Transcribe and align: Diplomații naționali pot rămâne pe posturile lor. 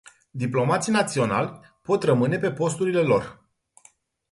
Diplomații 0.31 0.91
naționali 0.91 1.59
pot 1.81 2.03
rămâne 2.03 2.37
pe 2.37 2.51
posturile 2.51 3.01
lor. 3.01 3.45